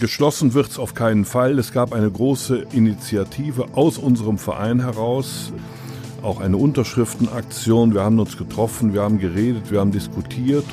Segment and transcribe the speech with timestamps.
[0.00, 1.58] Geschlossen wird es auf keinen Fall.
[1.58, 5.52] Es gab eine große Initiative aus unserem Verein heraus,
[6.22, 7.94] auch eine Unterschriftenaktion.
[7.94, 10.64] Wir haben uns getroffen, wir haben geredet, wir haben diskutiert.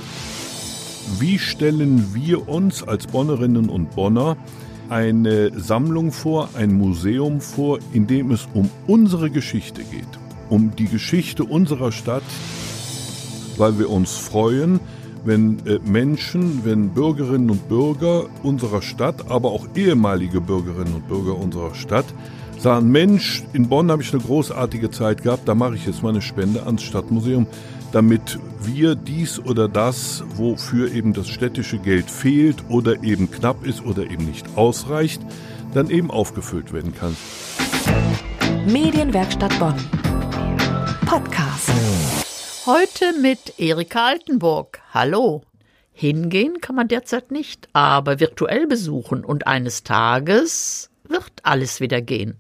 [1.20, 4.38] Wie stellen wir uns als Bonnerinnen und Bonner
[4.89, 10.19] eine Sammlung vor, ein Museum vor, in dem es um unsere Geschichte geht,
[10.49, 12.23] um die Geschichte unserer Stadt,
[13.57, 14.79] weil wir uns freuen,
[15.23, 21.38] wenn äh, Menschen, wenn Bürgerinnen und Bürger unserer Stadt, aber auch ehemalige Bürgerinnen und Bürger
[21.38, 22.05] unserer Stadt
[22.57, 26.09] sagen, Mensch, in Bonn habe ich eine großartige Zeit gehabt, da mache ich jetzt mal
[26.09, 27.48] eine Spende ans Stadtmuseum,
[27.91, 33.84] damit wir dies oder das, wofür eben das städtische Geld fehlt oder eben knapp ist
[33.85, 35.21] oder eben nicht ausreicht,
[35.73, 37.15] dann eben aufgefüllt werden kann.
[38.67, 39.76] Medienwerkstatt Bonn.
[41.05, 41.70] Podcast.
[42.73, 44.79] Heute mit Erika Altenburg.
[44.93, 45.41] Hallo.
[45.91, 52.37] Hingehen kann man derzeit nicht, aber virtuell besuchen und eines Tages wird alles wieder gehen.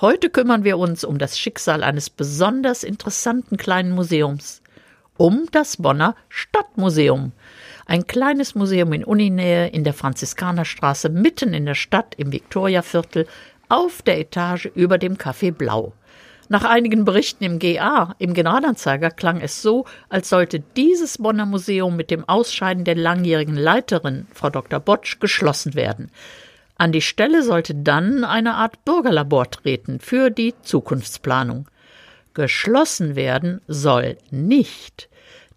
[0.00, 4.60] Heute kümmern wir uns um das Schicksal eines besonders interessanten kleinen Museums.
[5.16, 7.30] Um das Bonner Stadtmuseum.
[7.86, 13.28] Ein kleines Museum in Uninähe in der Franziskanerstraße mitten in der Stadt im Viktoriaviertel
[13.68, 15.92] auf der Etage über dem Café Blau.
[16.52, 21.94] Nach einigen Berichten im GA, im Generalanzeiger, klang es so, als sollte dieses Bonner Museum
[21.94, 24.80] mit dem Ausscheiden der langjährigen Leiterin, Frau Dr.
[24.80, 26.10] Botsch, geschlossen werden.
[26.76, 31.68] An die Stelle sollte dann eine Art Bürgerlabor treten für die Zukunftsplanung.
[32.34, 35.08] Geschlossen werden soll nicht.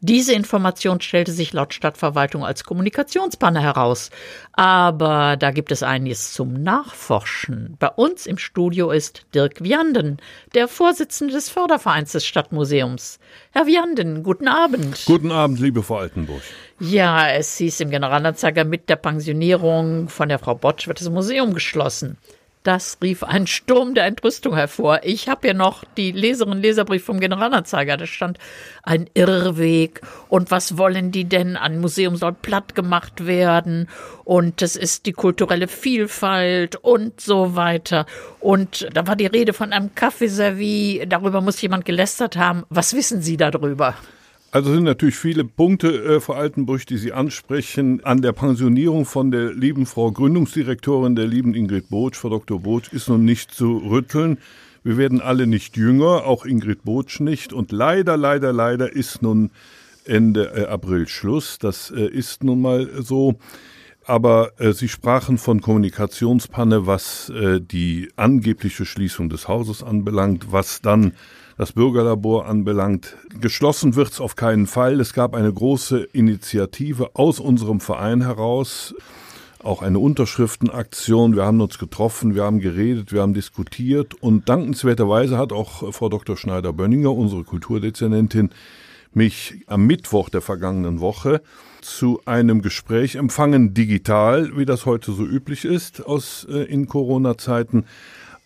[0.06, 4.10] Diese Information stellte sich laut Stadtverwaltung als Kommunikationspanne heraus.
[4.52, 7.78] Aber da gibt es einiges zum Nachforschen.
[7.80, 10.18] Bei uns im Studio ist Dirk Vianden,
[10.56, 13.18] der Vorsitzende des Fördervereins des Stadtmuseums.
[13.54, 15.06] Herr Vianden, guten Abend.
[15.06, 16.42] Guten Abend, liebe Frau Altenburg.
[16.82, 21.54] Ja, es hieß im Generalanzeiger, mit der Pensionierung von der Frau Botsch wird das Museum
[21.54, 22.18] geschlossen.
[22.64, 25.02] Das rief einen Sturm der Entrüstung hervor.
[25.04, 27.98] Ich habe hier noch die Leserinnen Leserbrief vom Generalanzeiger.
[27.98, 28.40] Da stand
[28.84, 31.58] ein Irrweg und was wollen die denn?
[31.58, 33.90] Ein Museum soll platt gemacht werden
[34.24, 38.06] und es ist die kulturelle Vielfalt und so weiter.
[38.40, 41.04] Und da war die Rede von einem Kaffeeservie.
[41.06, 42.64] Darüber muss jemand gelästert haben.
[42.70, 43.96] Was wissen Sie darüber?
[44.54, 48.04] Also sind natürlich viele Punkte, äh, Frau Altenburg, die Sie ansprechen.
[48.04, 52.60] An der Pensionierung von der lieben Frau Gründungsdirektorin, der lieben Ingrid Botsch, Frau Dr.
[52.60, 54.38] Botsch, ist nun nicht zu rütteln.
[54.84, 57.52] Wir werden alle nicht jünger, auch Ingrid Botsch nicht.
[57.52, 59.50] Und leider, leider, leider ist nun
[60.06, 61.58] Ende äh, April Schluss.
[61.58, 63.40] Das äh, ist nun mal so.
[64.06, 70.82] Aber äh, Sie sprachen von Kommunikationspanne, was äh, die angebliche Schließung des Hauses anbelangt, was
[70.82, 71.14] dann
[71.58, 73.16] das Bürgerlabor anbelangt.
[73.40, 75.00] Geschlossen wird es auf keinen Fall.
[75.00, 78.96] Es gab eine große Initiative aus unserem Verein heraus,
[79.64, 81.36] auch eine Unterschriftenaktion.
[81.36, 86.10] Wir haben uns getroffen, wir haben geredet, wir haben diskutiert und dankenswerterweise hat auch Frau
[86.10, 86.36] Dr.
[86.36, 88.50] Schneider-Bönninger, unsere Kulturdezernentin,
[89.16, 91.42] mich am Mittwoch der vergangenen Woche
[91.82, 97.86] zu einem Gespräch empfangen, digital, wie das heute so üblich ist aus äh, in Corona-Zeiten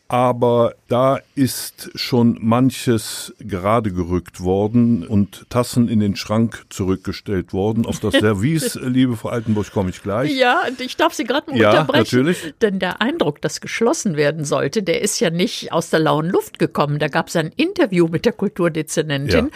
[0.09, 7.85] aber da ist schon manches gerade gerückt worden und Tassen in den Schrank zurückgestellt worden.
[7.85, 10.33] Auf das Service, liebe Frau Altenburg, komme ich gleich.
[10.33, 12.03] Ja, ich darf Sie gerade mal ja, unterbrechen.
[12.03, 12.53] Natürlich.
[12.61, 16.57] Denn der Eindruck, dass geschlossen werden sollte, der ist ja nicht aus der lauen Luft
[16.57, 16.99] gekommen.
[16.99, 19.47] Da gab es ein Interview mit der Kulturdezernentin.
[19.47, 19.51] Ja.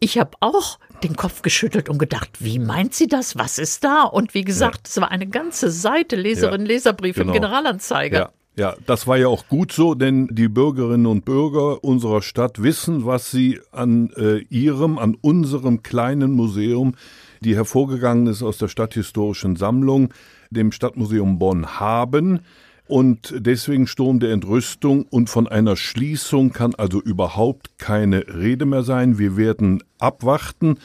[0.00, 3.36] Ich habe auch den Kopf geschüttelt und gedacht, wie meint sie das?
[3.36, 4.02] Was ist da?
[4.02, 7.28] Und wie gesagt, es war eine ganze Seite Leserin, ja, Leserbrief genau.
[7.28, 8.18] im Generalanzeiger.
[8.18, 8.30] Ja.
[8.58, 13.06] Ja, das war ja auch gut so, denn die Bürgerinnen und Bürger unserer Stadt wissen,
[13.06, 16.96] was sie an äh, ihrem, an unserem kleinen Museum,
[17.40, 20.12] die hervorgegangen ist aus der Stadthistorischen Sammlung,
[20.50, 22.40] dem Stadtmuseum Bonn haben.
[22.88, 28.82] Und deswegen Sturm der Entrüstung und von einer Schließung kann also überhaupt keine Rede mehr
[28.82, 29.18] sein.
[29.18, 30.78] Wir werden abwarten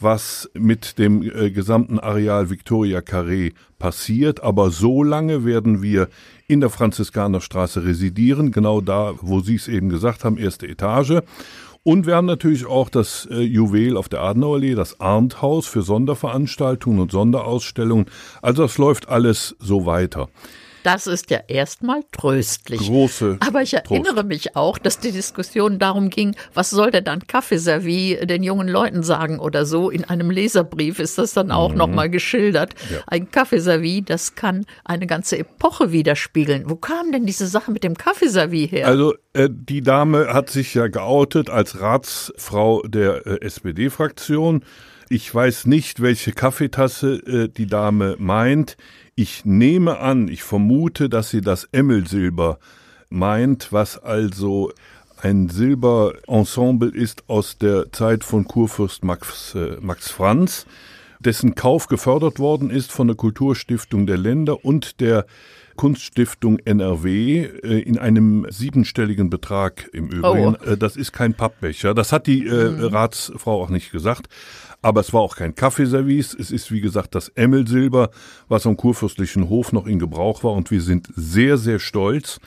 [0.00, 4.42] was mit dem äh, gesamten Areal Victoria Carré passiert.
[4.42, 6.08] Aber so lange werden wir
[6.46, 11.20] in der Franziskanerstraße residieren, genau da, wo Sie es eben gesagt haben, erste Etage.
[11.82, 17.00] Und wir haben natürlich auch das äh, Juwel auf der Adenauerallee, das Arndthaus für Sonderveranstaltungen
[17.00, 18.06] und Sonderausstellungen.
[18.42, 20.28] Also das läuft alles so weiter.
[20.88, 22.80] Das ist ja erstmal tröstlich.
[22.80, 23.36] Große.
[23.46, 24.26] Aber ich erinnere Trost.
[24.26, 29.02] mich auch, dass die Diskussion darum ging, was soll denn dann Kaffeeservie den jungen Leuten
[29.02, 29.90] sagen oder so.
[29.90, 31.76] In einem Leserbrief ist das dann auch mhm.
[31.76, 32.72] nochmal geschildert.
[32.90, 33.00] Ja.
[33.06, 36.70] Ein Kaffeeservie, das kann eine ganze Epoche widerspiegeln.
[36.70, 38.86] Wo kam denn diese Sache mit dem Kaffeeservie her?
[38.86, 44.64] Also äh, die Dame hat sich ja geoutet als Ratsfrau der äh, SPD-Fraktion.
[45.10, 48.78] Ich weiß nicht, welche Kaffeetasse äh, die Dame meint.
[49.20, 52.60] Ich nehme an, ich vermute, dass sie das Emmelsilber
[53.10, 54.70] meint, was also
[55.20, 60.66] ein Silberensemble ist aus der Zeit von Kurfürst Max, äh, Max Franz,
[61.18, 65.26] dessen Kauf gefördert worden ist von der Kulturstiftung der Länder und der
[65.74, 70.56] Kunststiftung NRW äh, in einem siebenstelligen Betrag im Übrigen.
[70.60, 70.64] Oh.
[70.64, 71.92] Äh, das ist kein Pappbecher.
[71.92, 72.84] Das hat die äh, mhm.
[72.84, 74.28] Ratsfrau auch nicht gesagt.
[74.80, 76.34] Aber es war auch kein Kaffeeservice.
[76.34, 78.10] Es ist, wie gesagt, das Emmelsilber,
[78.48, 80.52] was am kurfürstlichen Hof noch in Gebrauch war.
[80.52, 82.38] Und wir sind sehr, sehr stolz,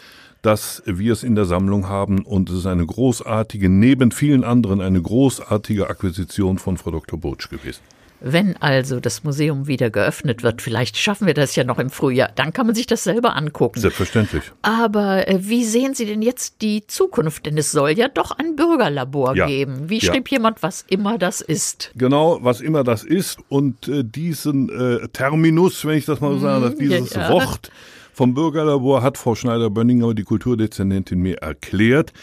[0.41, 2.23] dass wir es in der Sammlung haben.
[2.23, 7.19] Und es ist eine großartige, neben vielen anderen, eine großartige Akquisition von Frau Dr.
[7.19, 7.81] Butsch gewesen.
[8.23, 12.29] Wenn also das Museum wieder geöffnet wird, vielleicht schaffen wir das ja noch im Frühjahr,
[12.35, 13.79] dann kann man sich das selber angucken.
[13.79, 14.43] Selbstverständlich.
[14.61, 17.47] Aber äh, wie sehen Sie denn jetzt die Zukunft?
[17.47, 19.47] Denn es soll ja doch ein Bürgerlabor ja.
[19.47, 19.89] geben.
[19.89, 20.37] Wie schrieb ja.
[20.37, 21.91] jemand, was immer das ist?
[21.95, 23.39] Genau, was immer das ist.
[23.49, 27.71] Und äh, diesen äh, Terminus, wenn ich das mal so sage, mhm, dieses ja, Wort
[28.13, 32.13] vom Bürgerlabor hat Frau Schneider-Bönninger, die Kulturdezernentin, mir erklärt.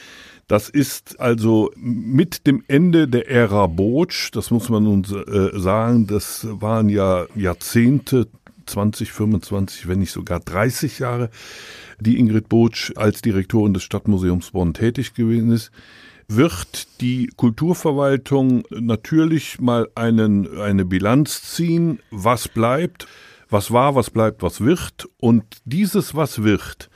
[0.48, 6.06] Das ist also mit dem Ende der Ära Botsch, das muss man uns äh, sagen,
[6.06, 8.28] das waren ja Jahrzehnte,
[8.64, 11.30] 20, 25, wenn nicht sogar 30 Jahre,
[12.00, 15.70] die Ingrid Botsch als Direktorin des Stadtmuseums Bonn tätig gewesen ist.
[16.28, 23.06] Wird die Kulturverwaltung natürlich mal einen, eine Bilanz ziehen, was bleibt,
[23.50, 25.08] was war, was bleibt, was wird.
[25.18, 26.90] Und dieses, was wird,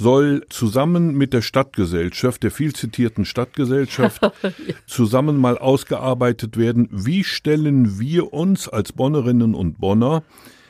[0.00, 4.32] soll zusammen mit der Stadtgesellschaft, der viel zitierten Stadtgesellschaft,
[4.86, 10.22] zusammen mal ausgearbeitet werden, wie stellen wir uns als Bonnerinnen und Bonner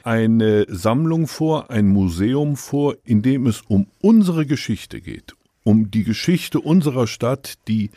[0.03, 6.03] eine Sammlung vor, ein Museum vor, in dem es um unsere Geschichte geht, um die
[6.03, 7.91] Geschichte unserer Stadt, die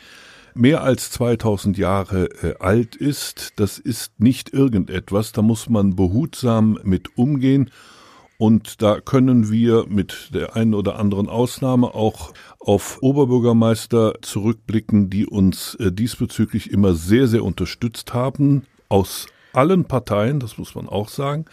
[0.53, 3.53] mehr als 2000 Jahre äh, alt ist.
[3.55, 7.71] Das ist nicht irgendetwas, da muss man behutsam mit umgehen
[8.37, 15.25] und da können wir mit der einen oder anderen Ausnahme auch auf Oberbürgermeister zurückblicken, die
[15.25, 21.09] uns äh, diesbezüglich immer sehr, sehr unterstützt haben, aus allen Parteien, das muss man auch
[21.09, 21.45] sagen.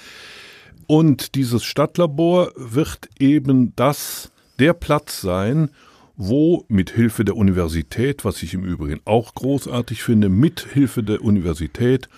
[0.86, 5.70] Und dieses Stadtlabor wird eben das, der Platz sein,
[6.16, 11.22] wo mit Hilfe der Universität, was ich im Übrigen auch großartig finde, mit Hilfe der
[11.22, 12.08] Universität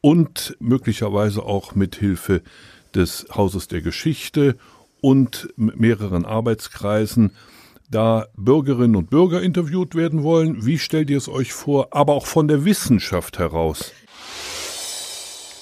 [0.00, 2.42] und möglicherweise auch mit Hilfe
[2.94, 4.56] des Hauses der Geschichte
[5.00, 7.32] und mehreren Arbeitskreisen
[7.90, 10.66] da Bürgerinnen und Bürger interviewt werden wollen.
[10.66, 13.92] Wie stellt ihr es euch vor, aber auch von der Wissenschaft heraus?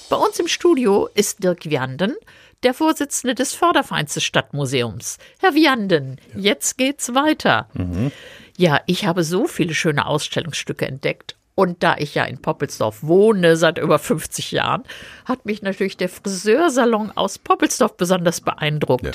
[0.09, 2.15] Bei uns im Studio ist Dirk Wianden,
[2.63, 5.17] der Vorsitzende des Fördervereins des Stadtmuseums.
[5.39, 6.51] Herr Wianden, ja.
[6.51, 7.69] jetzt geht's weiter.
[7.73, 8.11] Mhm.
[8.57, 13.57] Ja, ich habe so viele schöne Ausstellungsstücke entdeckt und da ich ja in Poppelsdorf wohne
[13.57, 14.83] seit über 50 Jahren,
[15.25, 19.03] hat mich natürlich der Friseursalon aus Poppelsdorf besonders beeindruckt.
[19.03, 19.11] Ja.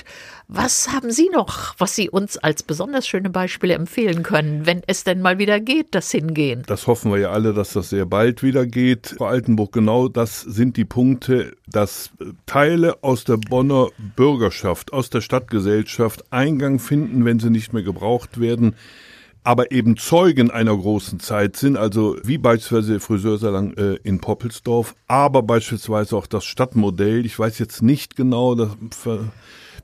[0.49, 5.05] Was haben Sie noch, was Sie uns als besonders schöne Beispiele empfehlen können, wenn es
[5.05, 6.65] denn mal wieder geht, das Hingehen?
[6.67, 9.15] Das hoffen wir ja alle, dass das sehr bald wieder geht.
[9.19, 12.11] Frau Altenburg, genau das sind die Punkte, dass
[12.47, 13.87] Teile aus der Bonner
[14.17, 18.75] Bürgerschaft, aus der Stadtgesellschaft Eingang finden, wenn sie nicht mehr gebraucht werden
[19.45, 24.95] aber eben Zeugen einer großen Zeit sind, also wie beispielsweise der Friseursalon äh, in Poppelsdorf,
[25.09, 27.27] aber beispielsweise auch das Stadtmodell.
[27.27, 28.71] Ich weiß jetzt nicht genau, da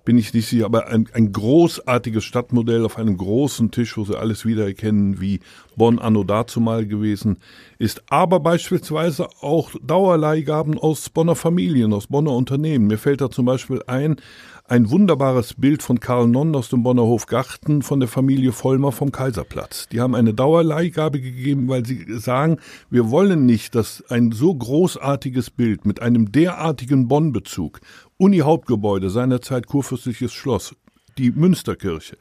[0.09, 4.19] bin ich nicht sicher, aber ein, ein großartiges Stadtmodell auf einem großen Tisch, wo sie
[4.19, 5.41] alles wiedererkennen, wie
[5.77, 7.37] Bonn anno dazumal gewesen
[7.79, 8.03] ist.
[8.09, 12.87] Aber beispielsweise auch Dauerleihgaben aus Bonner Familien, aus Bonner Unternehmen.
[12.87, 14.17] Mir fällt da zum Beispiel ein,
[14.65, 19.13] ein wunderbares Bild von Karl Nonn aus dem Bonner Hofgarten von der Familie Vollmer vom
[19.13, 19.89] Kaiserplatz.
[19.89, 25.51] Die haben eine Dauerleihgabe gegeben, weil sie sagen, wir wollen nicht, dass ein so großartiges
[25.51, 27.81] Bild mit einem derartigen Bonn-Bezug,
[28.19, 30.75] Uni-Hauptgebäude, seinerzeit kurfürstliches Schloss,
[31.17, 32.17] die Münsterkirche,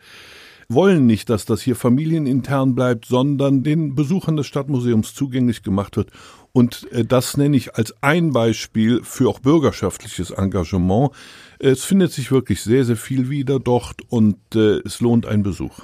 [0.70, 6.12] wollen nicht, dass das hier familienintern bleibt, sondern den Besuchern des Stadtmuseums zugänglich gemacht wird.
[6.52, 11.12] Und äh, das nenne ich als ein Beispiel für auch bürgerschaftliches Engagement.
[11.60, 15.80] Es findet sich wirklich sehr, sehr viel wieder dort und äh, es lohnt einen Besuch.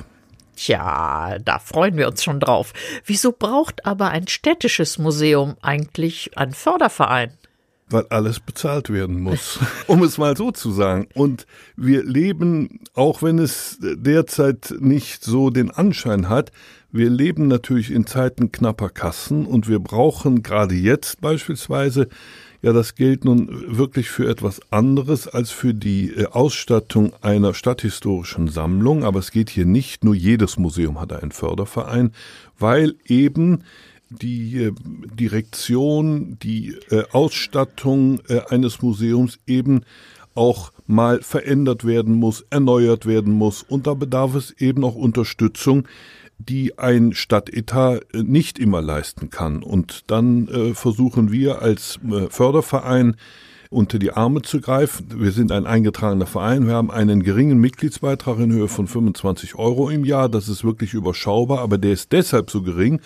[0.55, 2.73] Tja, da freuen wir uns schon drauf.
[3.05, 7.31] Wieso braucht aber ein städtisches Museum eigentlich einen Förderverein?
[7.89, 11.07] Weil alles bezahlt werden muss, um es mal so zu sagen.
[11.13, 16.51] Und wir leben, auch wenn es derzeit nicht so den Anschein hat,
[16.91, 22.07] wir leben natürlich in Zeiten knapper Kassen und wir brauchen gerade jetzt beispielsweise
[22.61, 28.47] ja das Geld nun wirklich für etwas anderes als für die äh, Ausstattung einer stadthistorischen
[28.47, 29.03] Sammlung.
[29.03, 32.11] Aber es geht hier nicht nur jedes Museum hat einen Förderverein,
[32.57, 33.63] weil eben
[34.21, 34.71] die äh,
[35.13, 39.81] Direktion, die äh, Ausstattung eines Museums eben
[40.35, 43.63] auch mal verändert werden muss, erneuert werden muss.
[43.63, 45.87] Und da bedarf es eben auch Unterstützung,
[46.39, 49.63] die ein Stadtetat äh, nicht immer leisten kann.
[49.63, 53.15] Und dann äh, versuchen wir als äh, Förderverein
[53.69, 55.07] unter die Arme zu greifen.
[55.15, 56.67] Wir sind ein eingetragener Verein.
[56.67, 60.29] Wir haben einen geringen Mitgliedsbeitrag in Höhe von 25 Euro im Jahr.
[60.29, 62.99] Das ist wirklich überschaubar, aber der ist deshalb so gering,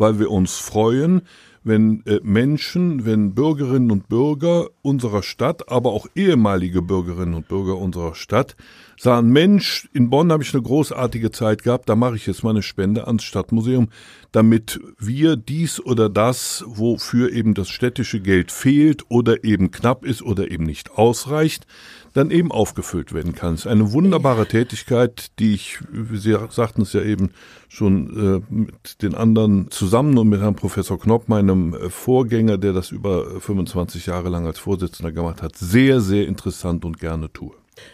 [0.00, 1.22] weil wir uns freuen,
[1.62, 7.76] wenn äh, Menschen, wenn Bürgerinnen und Bürger unserer Stadt, aber auch ehemalige Bürgerinnen und Bürger
[7.76, 8.56] unserer Stadt
[9.02, 12.50] sagen, Mensch, in Bonn habe ich eine großartige Zeit gehabt, da mache ich jetzt mal
[12.50, 13.88] eine Spende ans Stadtmuseum,
[14.30, 20.20] damit wir dies oder das, wofür eben das städtische Geld fehlt oder eben knapp ist
[20.20, 21.66] oder eben nicht ausreicht,
[22.12, 23.54] dann eben aufgefüllt werden kann.
[23.54, 25.78] Es ist eine wunderbare Tätigkeit, die ich,
[26.12, 27.30] Sie sagten es ja eben
[27.68, 32.74] schon äh, mit den anderen zusammen und mit Herrn Professor Knopp, meinem äh, Vorgänger, der
[32.74, 37.52] das über 25 Jahre lang als Vorsitzender gemacht hat, sehr, sehr interessant und gerne tue.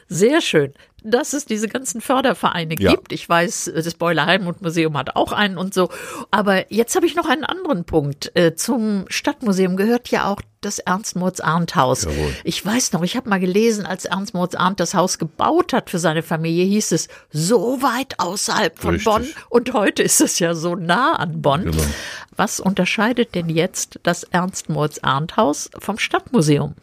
[0.08, 0.72] Sehr schön
[1.06, 2.90] dass es diese ganzen Fördervereine ja.
[2.90, 3.12] gibt.
[3.12, 5.88] Ich weiß, das Beuler Heimat Museum hat auch einen und so.
[6.30, 8.32] Aber jetzt habe ich noch einen anderen Punkt.
[8.34, 12.08] Äh, zum Stadtmuseum gehört ja auch das Ernst-Moritz-Arndt-Haus.
[12.42, 16.00] Ich weiß noch, ich habe mal gelesen, als Ernst Moritz-Arndt das Haus gebaut hat für
[16.00, 19.12] seine Familie, hieß es so weit außerhalb von Richtig.
[19.12, 19.28] Bonn.
[19.48, 21.66] Und heute ist es ja so nah an Bonn.
[21.66, 21.84] Genau.
[22.34, 26.74] Was unterscheidet denn jetzt das Ernst-Moritz-Arndt-Haus vom Stadtmuseum?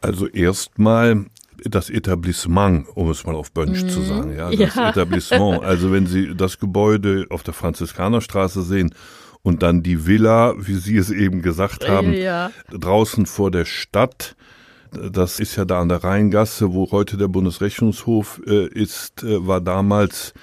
[0.00, 1.26] Also erstmal
[1.64, 3.88] das Etablissement, um es mal auf Bönsch mhm.
[3.88, 4.90] zu sagen, ja, das ja.
[4.90, 5.64] Etablissement.
[5.64, 8.94] Also wenn Sie das Gebäude auf der Franziskanerstraße sehen
[9.42, 12.50] und dann die Villa, wie Sie es eben gesagt haben, ja.
[12.70, 14.36] draußen vor der Stadt,
[14.92, 19.60] das ist ja da an der Rheingasse, wo heute der Bundesrechnungshof äh, ist, äh, war
[19.60, 20.34] damals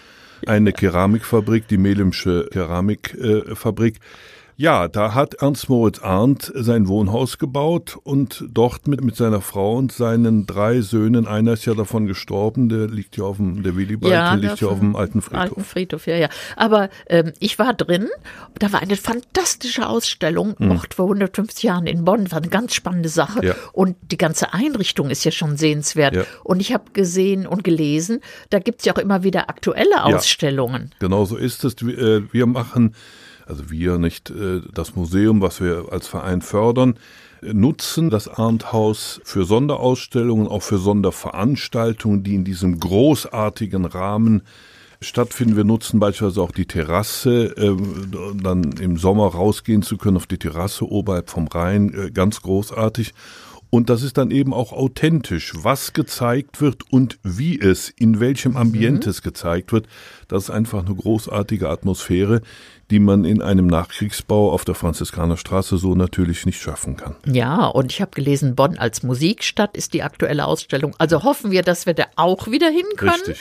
[0.45, 3.95] eine Keramikfabrik, die Melimsche Keramikfabrik.
[3.95, 3.99] Äh,
[4.59, 9.75] ja, da hat Ernst Moritz Arndt sein Wohnhaus gebaut und dort mit, mit seiner Frau
[9.75, 13.75] und seinen drei Söhnen, einer ist ja davon gestorben, der liegt ja auf dem, der
[13.77, 15.41] Willibald, ja, der liegt ja auf dem alten Friedhof.
[15.41, 16.29] Alten Friedhof, ja, ja.
[16.55, 18.09] Aber ähm, ich war drin,
[18.57, 20.71] da war eine fantastische Ausstellung, hm.
[20.71, 23.45] Ort vor 150 Jahren in Bonn, war eine ganz spannende Sache.
[23.45, 23.55] Ja.
[23.73, 26.15] Und die ganze Einrichtung ist ja schon sehenswert.
[26.15, 26.23] Ja.
[26.43, 30.89] Und ich habe gesehen und gelesen, da gibt's ja auch immer wieder aktuelle Ausstellungen.
[30.93, 31.75] Ja, genau so ist es.
[31.79, 32.95] Wir äh, machen
[33.47, 36.97] also wir nicht, äh, das Museum, was wir als Verein fördern,
[37.41, 44.41] nutzen das Arndthaus für Sonderausstellungen, auch für Sonderveranstaltungen, die in diesem großartigen Rahmen
[45.01, 45.55] stattfinden.
[45.55, 47.75] Wir nutzen beispielsweise auch die Terrasse, äh,
[48.41, 53.13] dann im Sommer rausgehen zu können auf die Terrasse oberhalb vom Rhein, äh, ganz großartig.
[53.69, 58.55] Und das ist dann eben auch authentisch, was gezeigt wird und wie es, in welchem
[58.55, 59.11] Ambiente mhm.
[59.11, 59.87] es gezeigt wird.
[60.27, 62.41] Das ist einfach eine großartige Atmosphäre,
[62.89, 67.15] die man in einem Nachkriegsbau auf der Franziskanerstraße so natürlich nicht schaffen kann.
[67.25, 70.95] Ja, und ich habe gelesen, Bonn als Musikstadt ist die aktuelle Ausstellung.
[70.97, 73.11] Also hoffen wir, dass wir da auch wieder hin können.
[73.11, 73.39] Richtig.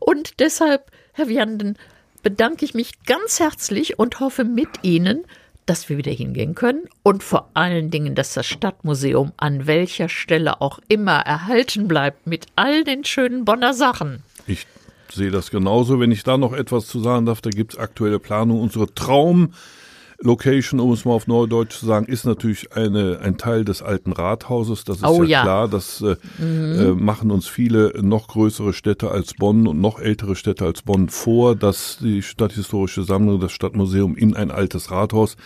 [0.00, 1.76] Und deshalb, Herr Vianden,
[2.22, 5.24] bedanke ich mich ganz herzlich und hoffe mit Ihnen,
[5.68, 10.60] dass wir wieder hingehen können und vor allen Dingen, dass das Stadtmuseum an welcher Stelle
[10.60, 14.22] auch immer erhalten bleibt mit all den schönen Bonner Sachen.
[14.46, 14.66] Ich
[15.12, 16.00] sehe das genauso.
[16.00, 18.60] Wenn ich da noch etwas zu sagen darf, da gibt es aktuelle Planung.
[18.60, 19.52] Unsere Traum
[20.20, 24.12] Location, um es mal auf Neudeutsch zu sagen, ist natürlich eine, ein Teil des alten
[24.12, 24.82] Rathauses.
[24.84, 25.68] Das ist oh, ja, ja, klar.
[25.68, 26.80] Das äh, mhm.
[26.80, 31.08] äh, machen uns viele noch größere Städte als Bonn und noch ältere Städte als Bonn
[31.08, 35.36] vor, dass die Stadthistorische Sammlung, das Stadtmuseum in ein altes Rathaus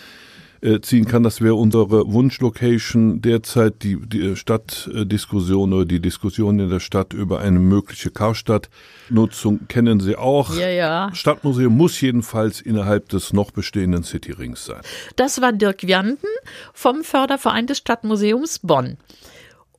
[0.63, 1.23] äh, ziehen kann.
[1.23, 7.41] Das wäre unsere Wunschlocation derzeit, die, die Stadtdiskussion oder die Diskussion in der Stadt über
[7.41, 10.55] eine mögliche Karstadtnutzung kennen Sie auch.
[10.57, 11.11] Ja, ja.
[11.13, 14.81] Stadtmuseum muss jedenfalls innerhalb des noch bestehenden Cityrings sein.
[15.17, 16.29] Das war Dirk Wianden
[16.73, 18.99] vom Förderverein des Stadtmuseums Bonn.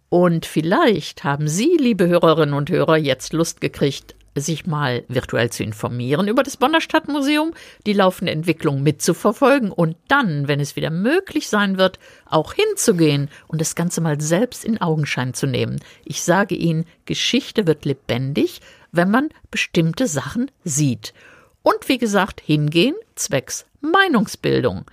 [0.10, 5.64] Und vielleicht haben Sie, liebe Hörerinnen und Hörer, jetzt Lust gekriegt, sich mal virtuell zu
[5.64, 7.54] informieren über das Bonner Stadtmuseum,
[7.86, 13.62] die laufende Entwicklung mitzuverfolgen und dann, wenn es wieder möglich sein wird, auch hinzugehen und
[13.62, 15.80] das Ganze mal selbst in Augenschein zu nehmen.
[16.06, 18.62] Ich sage Ihnen, Geschichte wird lebendig,
[18.92, 21.14] wenn man bestimmte Sachen sieht.
[21.62, 24.86] Und wie gesagt, hingehen zwecks Meinungsbildung.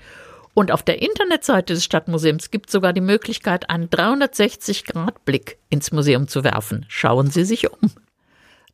[0.54, 6.28] Und auf der Internetseite des Stadtmuseums gibt es sogar die Möglichkeit, einen 360-Grad-Blick ins Museum
[6.28, 6.84] zu werfen.
[6.88, 7.90] Schauen Sie sich um.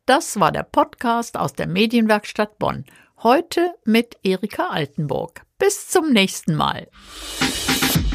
[0.07, 2.85] Das war der Podcast aus der Medienwerkstatt Bonn.
[3.23, 5.41] Heute mit Erika Altenburg.
[5.57, 6.87] Bis zum nächsten Mal.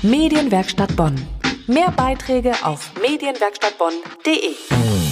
[0.01, 1.21] Medienwerkstatt Bonn.
[1.67, 5.12] Mehr Beiträge auf medienwerkstattbonn.de.